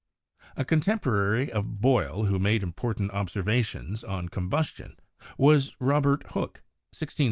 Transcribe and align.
A 0.57 0.65
contemporary 0.65 1.51
of 1.51 1.79
Boyle 1.79 2.23
who 2.25 2.39
made 2.39 2.63
important 2.63 3.11
observa 3.11 3.63
tion 3.63 3.95
on 4.09 4.29
combustion 4.29 4.97
was 5.37 5.73
Robert 5.77 6.23
Hooke 6.31 6.63
(1635 6.63 6.63
1702). 6.97 7.13